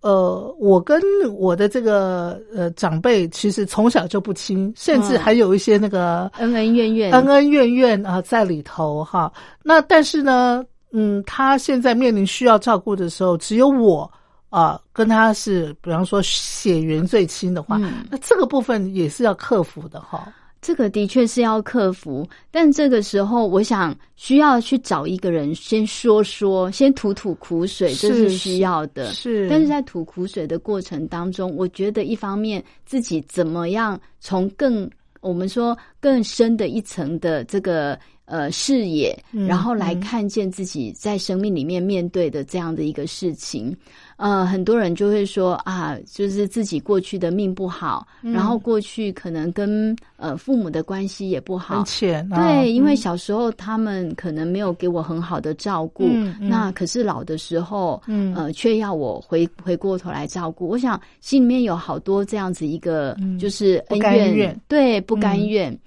[0.00, 1.00] 呃我跟
[1.36, 9.32] 我的这个呃长辈其实从小就不亲，甚至嗯还有一些那个恩恩怨怨，恩恩怨怨啊在里头哈。
[9.62, 14.10] 那但是呢，嗯，他现在面临需要照顾的时候，只有我
[14.50, 20.32] 啊跟他是，比方说血缘最亲的话，嗯那这个部分也是要克服的哈。
[20.60, 29.12] 这个的确是要克服，但这个时候，我想需要去找一个人先说说，先吐吐苦水，这是是需要的。
[29.12, 34.90] 是，但是在吐苦水的过程当中，我觉得一方面自己怎么样从更
[35.20, 43.76] 我们说更深的一层的这个呃视野，嗯然后来嗯看见自己在生命里面面对的这样的一个事情。
[44.18, 48.32] 呃，很多人就会说啊，就是自己过去的命不好，嗯。
[48.32, 51.76] 然后过去可能跟呃父母的关系也不好。
[51.76, 51.84] 很。
[51.84, 56.08] 浅、啊，对，因为嗯小时候他们可能没有给我很好的照顾，
[56.40, 58.34] 那可是老的时候，嗯。
[58.34, 60.66] 呃，却要我回回过头来照顾。
[60.66, 63.38] 我想心里面有好多这样子一个，嗯。
[63.38, 64.00] 就是恩
[64.34, 65.48] 怨，对，不甘嗯。
[65.48, 65.78] 愿。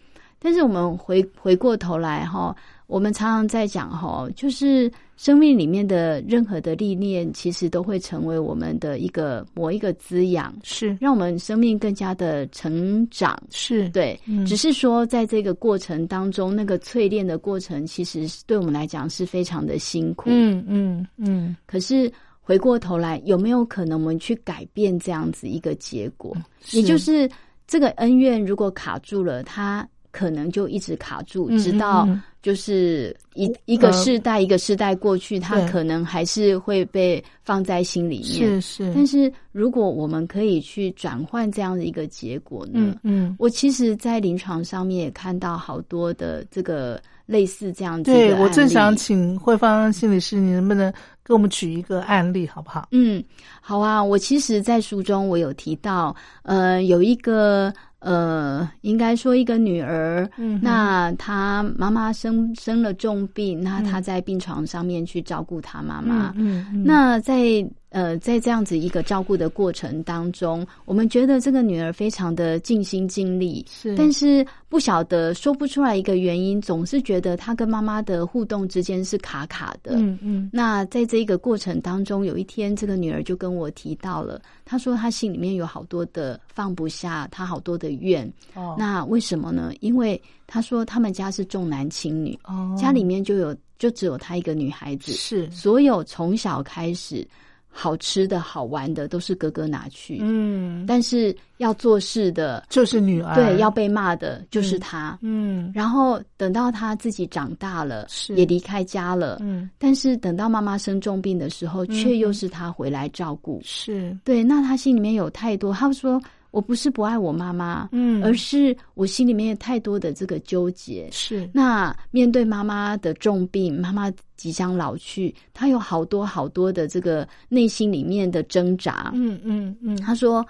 [0.44, 2.56] 但是我们回回过头来哈，
[2.92, 13.42] 我们常常在讲哈，就是生命里面的任何的历练，其实都会成为我们的一个某一个滋养，是让我们生命更加的成长。
[13.50, 20.26] 是，对，嗯只是说在这个过程当中，那个淬炼的过程，其实是对我们来讲是非常的辛苦。
[20.26, 22.12] 嗯嗯嗯，可是
[22.42, 26.36] 回过头来，有没有可能我们去改变这样子一个结果？
[26.72, 27.30] 也就是
[27.66, 38.60] 这个恩怨如果卡住了，它可能就一直卡住，嗯直到嗯嗯就是一一个呃世代一个世代过去，他可能还是会被放在心里面。
[38.60, 42.74] 是是，但是如果我们可以去转换这样的一个结果呢？
[42.74, 50.92] 嗯嗯，我其实，在临床上面也看到好多的这个类似这样子的对我正想请慧芳心理师，你能不能
[51.24, 52.88] 给我们举一个案例，好不好？
[52.92, 53.24] 嗯，
[53.62, 54.04] 好啊。
[54.04, 57.72] 我其实，在书中我有提到，呃，有一个
[58.02, 66.34] 呃，应该说一个女儿，嗯那她妈妈生生了重病，那她在病床上面去照顾她妈妈。
[66.36, 79.92] 嗯嗯，那在呃，在这样子一个照顾的过程当中，我们觉得这个女儿非常的尽心尽力，是，但是不晓得说不出来一个原因，总是觉得她跟妈妈的互动之间是卡卡的。
[79.98, 88.32] 嗯嗯那在这一个过程当中，有一天这个女儿就跟我提到了，她说她心里面有好多的放不下，她好多的怨。
[88.56, 89.72] 哦，那为什么呢？
[89.80, 92.76] 因为他说他们家是重男轻女，哦。
[92.78, 97.28] 家里面就有就只有她一个女孩子，是，所有从小开始
[97.74, 105.18] 好吃的好玩的都是哥哥拿去，嗯，但是要做事的，就是女儿，对，要被骂的就是她。
[105.22, 105.72] 嗯。
[105.74, 108.36] 然后等到她自己长大了，是。
[108.36, 109.70] 也离开家了，嗯。
[109.78, 111.92] 但是等到妈妈生重病的时候，嗯。
[111.92, 113.62] 却又是她回来照顾。
[113.64, 116.22] 是，对，那她心里面有太多，她说
[116.52, 121.10] 我不是不爱我妈妈，嗯而是我心里面有太多的这个纠结。
[121.12, 129.12] 是，那面对妈妈的重病，妈妈即将老去，她有好多好多的这个内心里面的挣扎。
[129.14, 130.46] 嗯嗯嗯她说：“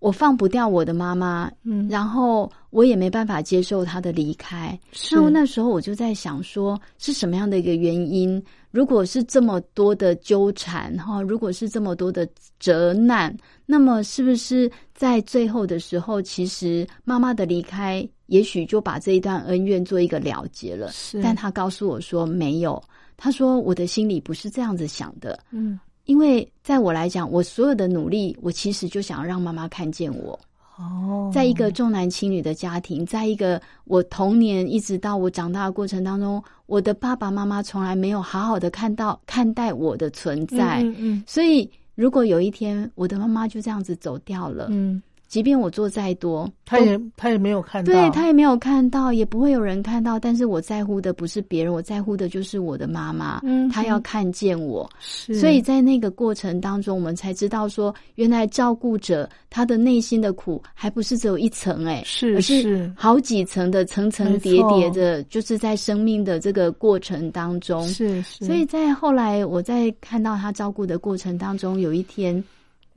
[0.00, 4.78] 我放不掉我的妈妈，嗯，然后我也没办法接受她的离开。
[4.92, 8.42] 是那我那时候我就在想说，是什么样的一个原因？
[8.70, 12.28] 如果是这么多的纠缠哈，如果是这么多的
[12.60, 20.90] 责难，那么是不是在最后的时候，其实妈妈的离开，也许就把这一段恩怨做一个了结了？
[20.92, 22.82] 是，但他告诉我说没有，
[23.16, 30.38] 他说我的心里不是这样子想的，嗯因为在我来讲，我所有的努力，我其实就想要让妈妈看见我。
[30.78, 41.24] 哦，在一个重男轻女的家庭，在一个我童年一直到我长大的过程当中，我的爸爸妈妈从来没有好好的看到看待我的存在，嗯嗯。
[41.26, 67.86] 所以如果有一天我的妈妈就这样子走掉了，嗯，即便我做再多，他也他也没有看到，对他也没有看到，也不会有人看到，但是我在乎的不是别人，我在乎的就是我的妈妈，嗯她要看见我，是，所以在那个过程当中，我们才知道说，原来照顾者他的内心的苦，还不是只有一层哎、是是好几层的层层叠叠的，就是在生命的这个过程当中。
[67.86, 72.42] 是是，所以在后来，我在看到他照顾的过程当中，有一天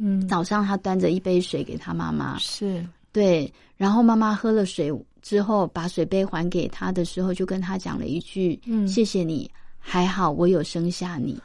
[0.02, 0.28] 嗯。
[0.28, 2.84] 早上，他端着一杯水给他妈妈，是。
[3.12, 4.91] 对，然后妈妈喝了水
[5.22, 11.39] 之后，把水杯还给他的时候，就跟他讲了一句：“嗯谢谢你，还好我有生下你。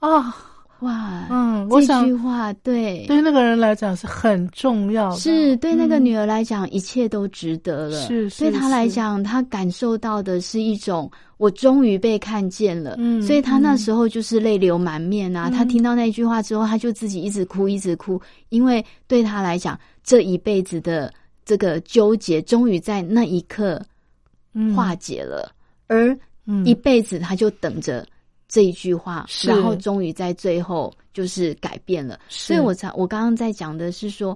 [0.00, 0.34] 啊，”
[0.84, 8.06] 哇，嗯，我这句话对对那个人来讲是很重要的，是对那个嗯女儿来讲，一切都值得了。
[8.06, 12.96] 是是对她来讲，她感受到的是一种我终于被看见了。
[12.98, 15.48] 嗯所以她那嗯时候就是泪流满面啊。
[15.48, 18.20] 嗯她听到那句话之后，她就自己一直哭，一直哭，
[18.50, 21.10] 因为对她来讲，这一辈子的
[21.46, 23.80] 这个纠结，终于在那一刻
[24.52, 25.50] 嗯化解了，
[25.86, 26.14] 而
[26.46, 28.06] 嗯一辈子她就等着。
[28.54, 34.32] 这一句话，然后终于在最后就是改变了，所以我才我刚刚在讲的是说，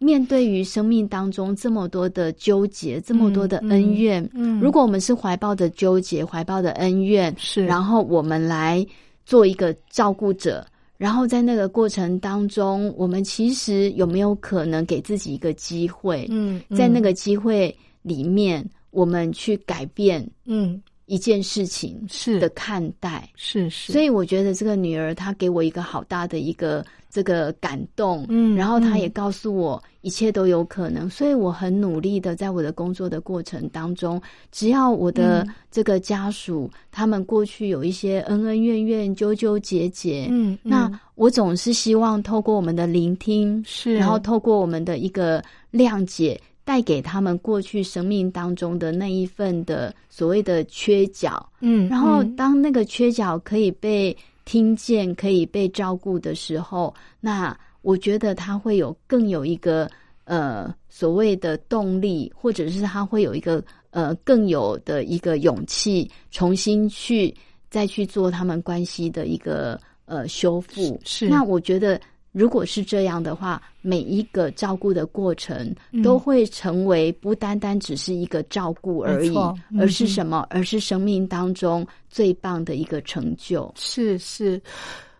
[0.00, 7.64] 面对于生命当中这么多的纠结，这么多的恩怨，嗯，如果我们是怀抱的纠结、怀抱的恩怨，是。
[7.64, 8.84] 然后我们来
[9.24, 22.38] 做一个照顾者，然后在那个过程当中，我们其实有没有可能给自己一个机会，嗯，个在那个机会里面，我们去改变嗯一件事情是。
[22.40, 23.28] 的看待。
[23.36, 35.54] 是是，所以我觉得这个女儿她给我一个好大的一个这个感动，嗯然后她嗯也告诉我一切都有可能，所以我很努力的在我的工作的过程当中，只要我的嗯。
[35.74, 45.42] 这个家属、他们过去有一些恩恩怨怨、纠纠结结，嗯，那嗯我总是希望透过我们的聆听，是，然后透过我们的一个
[45.72, 46.40] 谅解。
[46.64, 52.36] 带给他们过去生命当中的那一份的所谓的缺角，嗯，然后嗯。
[52.36, 59.90] 当那个缺角可以被听见、可以被照顾的时候，那我觉得他会有更有一个
[60.24, 67.34] 呃所谓的动力，或者是他会有一个呃更有的一个勇气，重新去
[67.68, 70.98] 再去做他们关系的一个呃修复。
[71.04, 71.28] 是。
[71.28, 72.00] 那我觉得
[72.34, 79.36] 如果是这样的话，每一个照顾的过程嗯都会成为不单单只是一个照顾而已，
[79.70, 80.44] 嗯而是什么？
[80.50, 83.72] 而是生命当中最棒的一个成就。
[83.76, 84.60] 是是，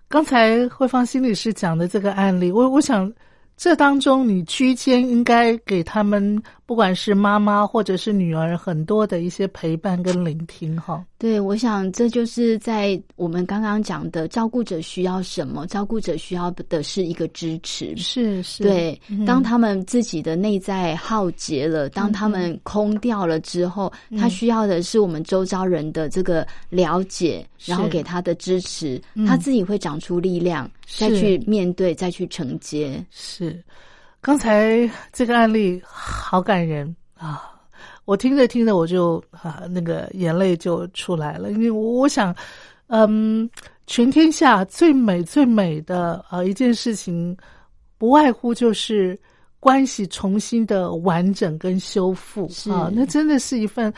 [0.08, 3.10] 刚才慧芳心理师讲的这个案例，我我想
[3.56, 11.04] 这当中你居间应该给他们，不管是妈妈或者是女儿，很多的一些陪伴跟聆听哈。
[11.18, 17.94] 对，我想这就是在我们刚刚讲的照顾者需要什么，照顾者需要的是一个支持。
[17.96, 33.04] 是是，对，嗯当他们自己的内在耗竭了，当他们空掉了之后，嗯他需要的是我们周遭人的这个了解，是然后给他的支持，嗯他自己会长出力量，再去面对，再去承接。
[33.10, 33.62] 是，
[34.24, 37.52] 刚才这个案例好感人啊！
[38.06, 42.34] 我听着听着我就啊，那个眼泪就出来了，因为我我想，
[42.86, 43.48] 嗯，
[43.86, 47.36] 全天下最美最美的啊一件事情，
[47.98, 49.18] 不外乎就是
[49.60, 53.92] 关系重新的完整跟修复啊，那真的是一份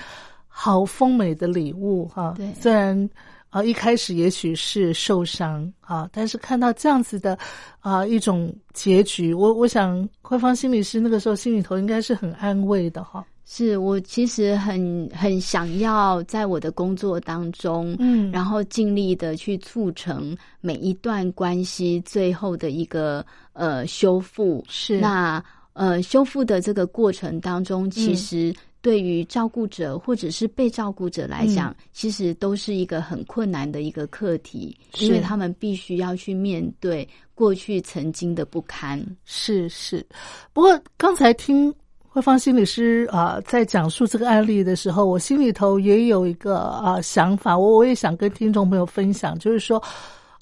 [0.49, 3.09] 好丰美的礼物哈、对虽然。
[3.57, 7.39] 啊，一开始也许是受伤啊，但是看到这样子的
[7.81, 13.25] 啊一种结局，我我想慧芳心理师那个时候心里头应该是很安慰的哈。
[13.47, 24.63] 是我其实很很想要在我的工作当中，嗯然后尽力的去促成每一段关系最后的一个呃修复。
[24.69, 25.43] 是那
[25.73, 28.55] 呃修复的这个过程当中，其嗯实
[28.87, 31.77] 对于照顾者或者是被照顾者来讲，嗯。
[31.93, 39.05] 其实都是一个很困难的一个课题，是因为他们必须要去面对过去曾经的不堪。
[39.25, 40.07] 是是，
[40.53, 41.75] 不过刚才听
[42.07, 49.83] 慧芳心理师啊、在讲述这个案例的时候，我心里头也有一个啊、想法，我我也想跟听众朋友分享，就是说，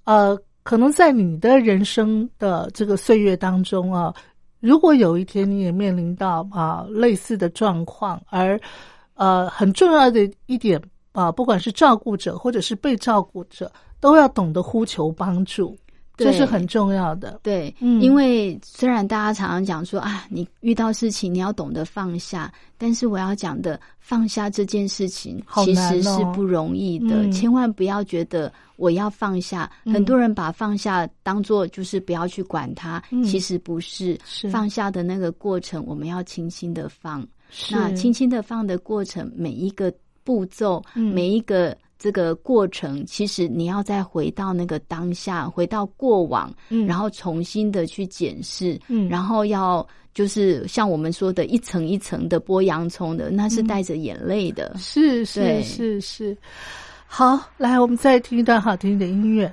[0.05, 4.15] 呃，可能在你的人生的这个岁月当中啊，
[4.65, 8.59] 如果有一天你也面临到啊、类似的状况，而
[9.13, 10.81] 呃很重要的一点
[11.13, 15.77] 啊、不管是照顾者或者是被照顾者，都要懂得呼求帮助，
[16.17, 17.41] 这是很重要的。
[17.43, 29.71] 对，嗯因为虽然大家常常讲说啊，你遇到事情你要懂得放下，但是我要讲的放下这件事情其实是不容易的，嗯千万不要觉得我要放下。
[29.85, 34.19] 嗯很多人把放下当做就是不要去管它，嗯其实不是。
[34.25, 37.27] 是放下的那个过程，我们要轻轻的放。
[37.51, 39.93] 是那轻轻的放的过程，每一个
[40.25, 54.77] 步骤，嗯每一个这个过程，其实你要再回到那个当下，回到过往，嗯然后重新的去检视，嗯然后要就是像我们说的一层一层的剥洋葱的，那是嗯带着眼泪的。
[54.77, 56.37] 是是是是，
[57.07, 59.51] 好，来，我们再听一段好听的音乐。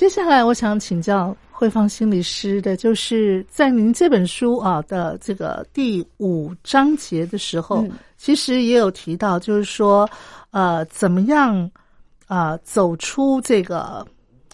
[0.00, 7.92] 接下来我想请教慧芳心理师的，就是在您这本书啊的这个第五章节的时候，嗯。
[8.16, 10.08] 其实也有提到，就是说，
[10.52, 11.70] 呃，怎么样
[12.28, 14.02] 啊、走出这个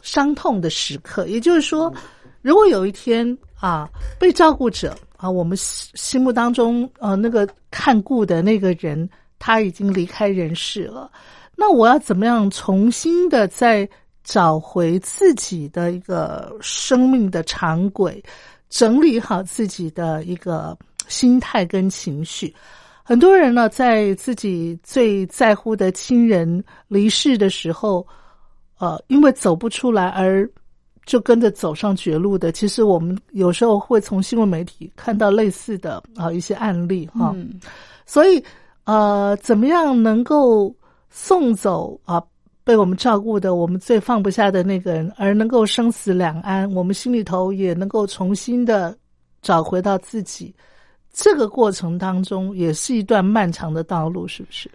[0.02, 1.94] 伤痛的时刻，也就是说，
[2.42, 3.88] 如果有一天啊，
[4.18, 11.08] 被照顾者啊，我们心心目当中呃那个看顾的那个人他已经离开人世了，
[11.54, 13.88] 那我要怎么样重新的再
[14.26, 18.20] 找回自己的一个生命的长轨，
[18.68, 22.52] 整理好自己的一个心态跟情绪？
[23.04, 28.04] 很多人呢，在自己最在乎的亲人离世的时候，
[28.80, 30.50] 呃，因为走不出来而
[31.04, 32.50] 就跟着走上绝路的。
[32.50, 37.32] 其实我们有时候会从新闻媒体看到类似的啊、一些案例哈、
[38.06, 38.42] 所以
[38.82, 40.74] 呃，怎么样能够
[41.10, 42.20] 送走啊
[42.66, 48.98] 被我们照顾的我们最放不下的那个人，而能够生死两安，我们心里头也能够重新的
[49.40, 50.52] 找回到自己。
[51.12, 54.68] 这个过程当中也是一段漫长的道路，是不是？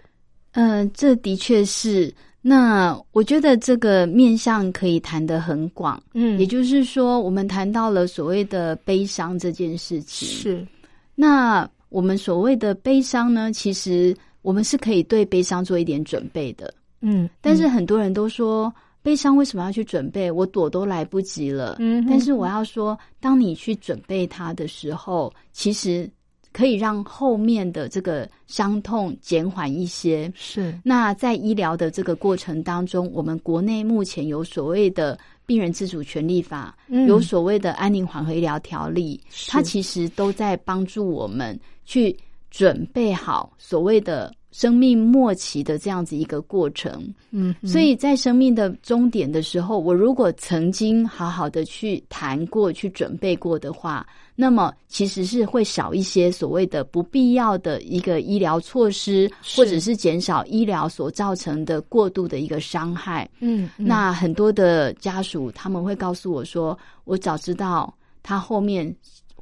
[0.52, 2.12] 嗯、这的确是。
[2.40, 10.26] 那我觉得这个面向可以谈得很广，嗯也就是说，我们谈到了所谓的悲伤这件事情。
[10.26, 10.66] 是
[11.14, 16.72] 那我们所谓的悲伤呢，其实我们是可以对悲伤做一点准备的。
[17.02, 18.72] 嗯，但是很多人都说，
[19.02, 20.30] 悲伤为什么要去准备？
[20.30, 21.76] 我躲都来不及了。
[21.80, 26.08] 嗯但是我要说，当你去准备它的时候，其实
[26.52, 30.30] 可以让后面的这个伤痛减缓一些。
[30.34, 42.16] 是那在医疗的这个过程当中，我们国内目前有所谓的病人自主权利法，嗯有所谓的安宁缓和医疗条例，是它其实都在帮助我们去
[42.52, 47.02] 准备好所谓的生命末期的这样子一个过程。
[47.30, 63.26] 嗯，所以在生命的终点的时候，我如果曾经好好的去谈过、去准备过的话，那么其实是会少一些所谓的不必要的一个医疗措施，或者是减少医疗所造成的过度的一个伤害。
[63.40, 68.94] 嗯嗯那很多的家属他们会告诉我说：“我早知道他后面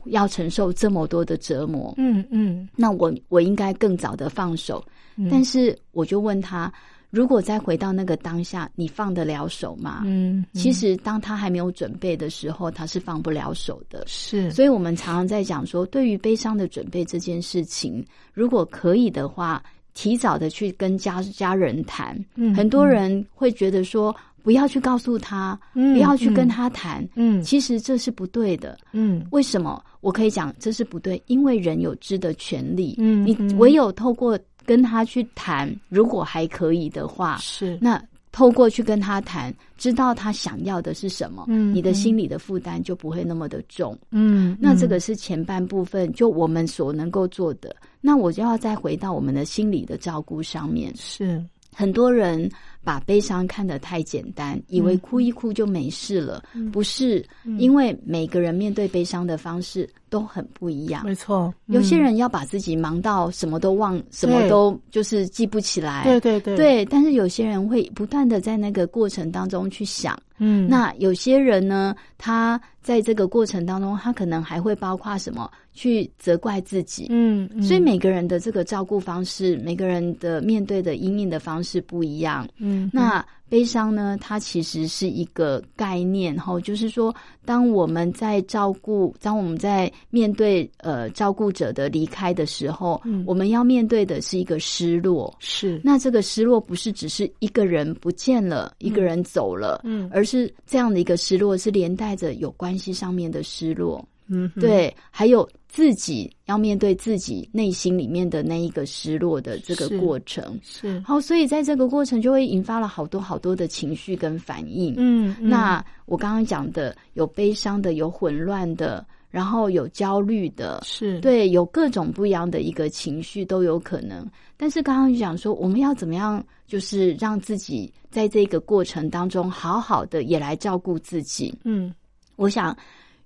[0.06, 4.84] 要承受这么多的折磨，嗯嗯那我我应该更早的放手。
[5.16, 6.72] 嗯但是我就问他，
[7.10, 10.02] 如果再回到那个当下，你放得了手吗？
[10.06, 14.02] 嗯，其实当他还没有准备的时候，他是放不了手的。
[14.06, 22.16] 是所以我们常常在讲说，对于悲伤的准备这件事情，如果可以的话，提早的去跟家家人谈。
[22.36, 27.06] 嗯很多人会觉得说，不要去告诉他，嗯不要去跟他谈。
[27.14, 28.78] 嗯其实这是不对的。
[28.92, 29.82] 嗯为什么？
[30.00, 32.94] 我可以讲这是不对，因为人有知的权利。
[32.98, 43.98] 嗯你唯有透过跟他去谈，如果还可以的话，是那透过去跟他谈，知道他想要的是什么，嗯你的心理的负担就不会那么的重。
[44.10, 47.74] 嗯那这个是前半部分，就我们所能够做的。
[48.00, 50.94] 那我就要再回到我们的心理的照顾上面。
[50.96, 52.50] 是很多人
[52.82, 56.42] 把悲伤看得太简单，以为哭一哭就没事了。
[56.72, 57.24] 不是，
[57.58, 61.04] 因为每个人面对悲伤的方式都很不一样。
[61.04, 66.04] 没错，有些嗯人要把自己忙到什么都忘，什么都就是记不起来。
[66.04, 70.18] 对对对对，但是有些人会不断的在那个过程当中去想。
[70.42, 77.06] 嗯那有些人呢，他在这个过程当中，他可能还会包括什么去责怪自己。
[77.10, 82.48] 嗯嗯所以每个人的这个照顾方式，每个人的面对的阴影的方式不一样。
[82.58, 84.16] 嗯那悲伤呢？
[84.20, 87.12] 它其实是一个概念，哈，就是说，
[87.44, 95.34] 当我们在照顾，当我们在面对呃照顾者的离开的时候，嗯我们要面对的是一个失落。
[95.40, 110.58] 是那这个失落不是只是一个人不见了，一个人走了，嗯而是这样的一个失落是连带着有关系上面的失落，嗯对，还有自己要面对自己内心里面的那一个失落的这个过程。
[110.62, 114.94] 是好，所以在这个过程就会引发了好多好多的情绪跟反应。
[114.96, 124.26] 嗯嗯那我刚刚讲的有悲伤的，有混乱的，然后有焦虑的，是对，有各种不一样的一个情绪都有可能。
[124.56, 131.52] 但是刚刚就讲说，我们要怎么样，就是让自己在这个过程当中好好的也来照顾自己。
[131.64, 131.92] 嗯
[132.36, 132.74] 我想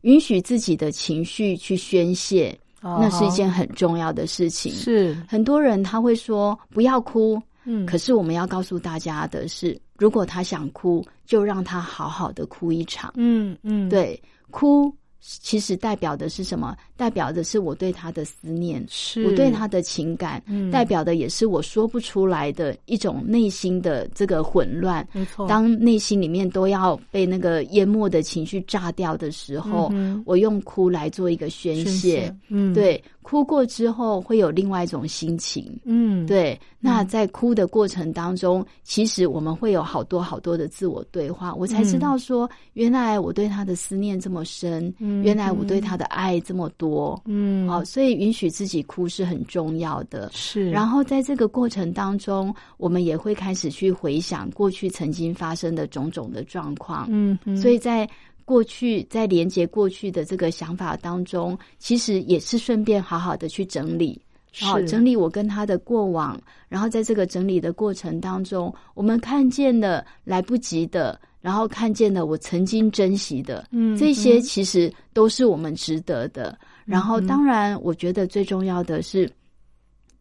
[0.04, 4.72] 允许自己的情绪去宣泄，哦那是一件很重要的事情。
[4.72, 13.12] 是很多人他会说不要哭，嗯可是我们要告诉大家的是，如果他想哭，就让他好好的哭一场。
[13.16, 14.94] 嗯嗯对，哭
[15.26, 16.76] 其实代表的是什么？
[16.98, 25.06] 代表的是我对他的思念，是我对他的情感，嗯代表的也是我说不出来的一种内心的这个混乱。
[25.12, 31.84] 没错，当内心里面都要被那个淹没的情绪炸掉的时候，嗯我用哭来做一个宣。
[31.84, 35.76] 泄嗯，对，哭过之后会有另外一种心情。
[35.84, 47.18] 嗯，对，那在哭的过程当中，其实我们会有好多好多的自我对话，我才知道说，原来我对他的思念这么深，嗯原来我对他的爱这么多。
[47.24, 50.30] 嗯，好、所以允许自己哭是很重要的。
[50.34, 57.06] 是，然后在这个过程当中，我们也会开始去回想过去曾经发生的种种的状况。
[57.10, 58.06] 嗯嗯，所以在
[58.44, 64.20] 过去，在连接过去的这个想法当中，其实也是顺便好好的去整理。
[64.60, 76.56] 好，是整理我跟他的过往，然后在这个整理的过程当中，我们看见了来不及的，然后看见了我曾经珍惜的，嗯这些嗯其实都是我们值得的。
[76.84, 79.28] 然后，嗯当然，我觉得最重要的是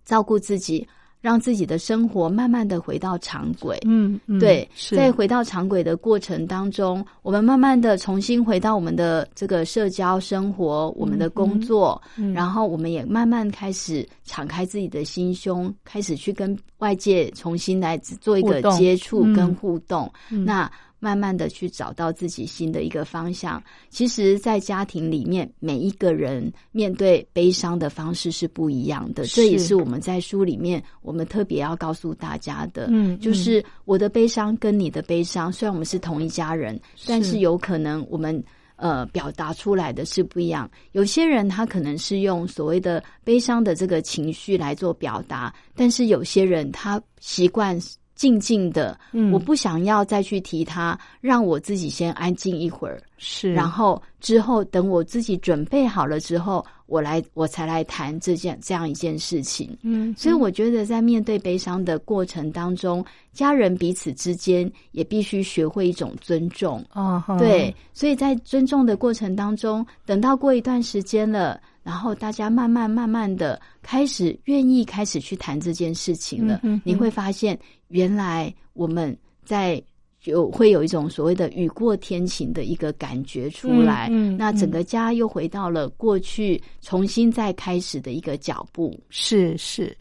[0.03, 0.88] 照顾自己，
[1.24, 3.80] 让自己的生活慢慢的回到常轨。
[3.86, 4.93] 嗯嗯，对，是。
[4.93, 19.34] 在回到常轨的过程当中，我们慢慢的重新回到我们的这个社交生活，我们的工作，嗯然后我们也慢慢开始敞开自己的心胸，开始去跟外界重新来做一个接触嗯。
[19.34, 20.11] 跟互动。
[20.30, 20.43] 嗯。
[20.43, 20.69] 那
[21.04, 23.62] 慢慢的去找到自己新的一个方向。
[23.89, 32.88] 其实，在家庭里面，每一个人面对悲伤的方式是不一样的，这也是我们在书里面我们特别要告诉大家的。
[32.89, 38.41] 嗯就是我的悲伤跟你的悲伤，虽然我们是同一家人，但是有可能我们。
[38.76, 40.70] 呃，表达出来的是不一样。
[40.91, 47.80] 有些人他可能是用所谓的悲伤的这个情绪来做表达，但是有些人他习惯
[48.16, 49.32] 静静的，嗯。
[49.32, 59.76] 我不想要再去提他，让我自己先安静一会儿，是，然后之后等我自己准备好了之后，我来我才来谈这件这样一件事情。
[59.82, 63.03] 嗯，所以我觉得，在面对悲伤的过程当中，
[63.34, 66.84] 家人彼此之间也必须学会一种尊重。
[66.93, 77.59] 哦，对，所以在尊重的过程当中，等到过一段时间了，然后大家慢慢慢慢的开始愿意开始去谈这件事情了，你会发现，
[77.89, 79.15] 原来我们
[79.45, 79.84] 在。
[80.25, 88.97] 有会有一种所谓的雨过天晴的一个感觉出来，嗯嗯那整个家又回到了过去，重新再开始的一个脚步。
[89.09, 89.93] 是是。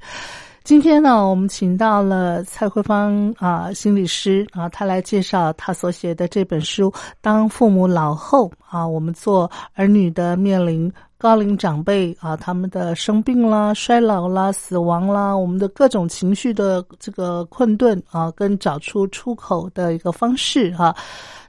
[0.62, 6.88] 今天呢，我们请到了蔡慧芳啊、心理师啊，她来介绍她所写的这本书
[7.20, 10.88] 《当父母老后》啊，我们做儿女的面临
[11.22, 20.92] 高龄长辈啊，他们的生病啦、衰老啦、死亡啦，我们的各种情绪的这个困顿啊，跟找出出口的一个方式哈、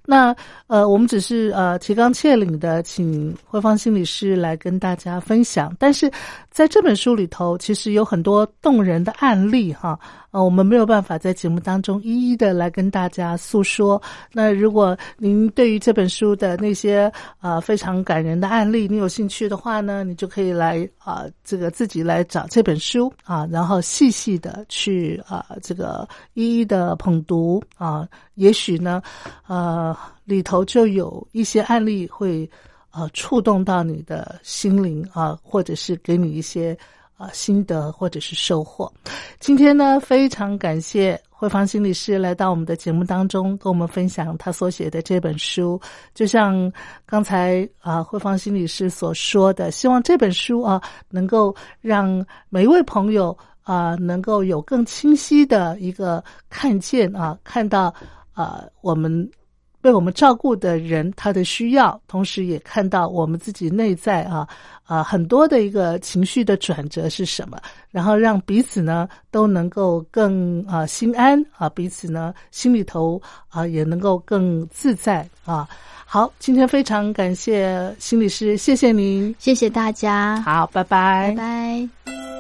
[0.05, 0.35] 那
[0.67, 5.75] 呃，我们只是呃提纲挈领的，请慧芳心理师来跟大家分享。
[5.79, 6.11] 但是
[6.51, 9.97] 在这本书里头，其实有很多动人的案例哈，
[10.31, 14.01] 呃，我们没有办法在节目当中一一的来跟大家诉说。
[14.31, 29.01] 那如果您对于这本书的那些呃非常感人的案例，你有兴趣的话呢，你就可以来啊、这个自己来找这本书啊，然后细细的去啊、这个一一的捧读啊，也许呢，
[29.47, 29.92] 呃，
[30.25, 32.49] 里头就有一些案例会
[32.91, 36.77] 呃触动到你的心灵啊，或者是给你一些
[37.17, 38.91] 呃心得或者是收获。
[39.39, 45.79] 今天呢，非常感谢慧芳心理师来到我们的节目当中，跟我们分享他所写的这本书。
[46.13, 46.71] 就像
[47.05, 57.93] 刚才啊、慧芳心理师所说的，希望这本书啊，能够让每一位朋友啊、能够有更清晰的一个看见啊，看到
[58.33, 59.29] 啊、我们。
[59.83, 64.47] 被我们照顾的人他的需要，同时也看到我们自己内在啊
[64.85, 67.57] 啊很多的一个情绪的转折是什么，
[67.91, 75.67] 然后让彼此呢都能够更啊心安啊，彼此呢心里头啊也能够更自在啊。
[76.05, 79.35] 好，今天非常感谢心理师，谢谢您。
[79.37, 82.32] 谢谢大家，好，拜拜拜拜。